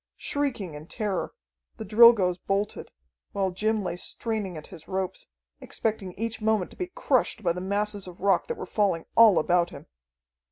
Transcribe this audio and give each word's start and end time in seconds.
Shrieking 0.17 0.73
in 0.73 0.87
terror, 0.87 1.31
the 1.77 1.85
Drilgoes 1.85 2.39
bolted, 2.39 2.89
while 3.33 3.51
Jim 3.51 3.83
lay 3.83 3.95
straining 3.97 4.57
at 4.57 4.65
his 4.73 4.87
ropes, 4.87 5.27
expecting 5.59 6.13
each 6.13 6.41
moment 6.41 6.71
to 6.71 6.75
be 6.75 6.87
crushed 6.95 7.43
by 7.43 7.53
the 7.53 7.61
masses 7.61 8.07
of 8.07 8.19
rock 8.21 8.47
that 8.47 8.57
were 8.57 8.65
falling 8.65 9.05
all 9.15 9.37
about 9.37 9.69
him. 9.69 9.85